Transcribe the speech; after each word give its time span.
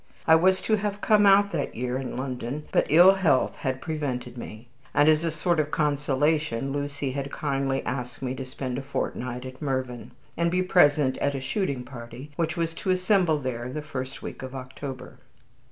I 0.25 0.33
was 0.33 0.61
to 0.63 0.77
have 0.77 0.99
come 0.99 1.27
out 1.27 1.51
that 1.51 1.75
year 1.75 1.99
in 1.99 2.17
London, 2.17 2.65
but 2.71 2.87
ill 2.89 3.13
health 3.13 3.57
had 3.57 3.83
prevented 3.83 4.35
me; 4.35 4.67
and 4.95 5.07
as 5.07 5.23
a 5.23 5.29
sort 5.29 5.59
of 5.59 5.69
consolation 5.69 6.71
Lucy 6.73 7.11
had 7.11 7.31
kindly 7.31 7.83
asked 7.85 8.19
me 8.23 8.33
to 8.33 8.43
spend 8.43 8.79
a 8.79 8.81
fortnight 8.81 9.45
at 9.45 9.61
Mervyn, 9.61 10.09
and 10.35 10.49
be 10.49 10.63
present 10.63 11.19
at 11.19 11.35
a 11.35 11.39
shooting 11.39 11.83
party, 11.83 12.31
which 12.35 12.57
was 12.57 12.73
to 12.73 12.89
assemble 12.89 13.37
there 13.37 13.63
in 13.65 13.75
the 13.75 13.83
first 13.83 14.23
week 14.23 14.41
of 14.41 14.55
October. 14.55 15.19